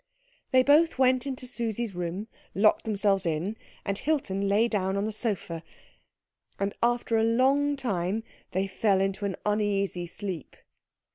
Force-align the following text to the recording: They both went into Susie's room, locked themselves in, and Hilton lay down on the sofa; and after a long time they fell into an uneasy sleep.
They 0.49 0.63
both 0.63 0.97
went 0.97 1.27
into 1.27 1.45
Susie's 1.45 1.93
room, 1.93 2.27
locked 2.55 2.85
themselves 2.85 3.23
in, 3.23 3.55
and 3.85 3.99
Hilton 3.99 4.49
lay 4.49 4.67
down 4.67 4.97
on 4.97 5.03
the 5.05 5.11
sofa; 5.11 5.61
and 6.57 6.73
after 6.81 7.19
a 7.19 7.23
long 7.23 7.75
time 7.75 8.23
they 8.51 8.65
fell 8.65 8.99
into 8.99 9.25
an 9.25 9.35
uneasy 9.45 10.07
sleep. 10.07 10.57